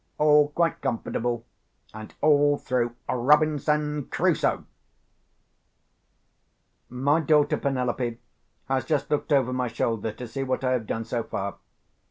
[0.17, 1.45] All quite comfortable,
[1.93, 4.65] and all through Robinson Crusoe!
[6.89, 8.17] My daughter Penelope
[8.67, 11.57] has just looked over my shoulder to see what I have done so far.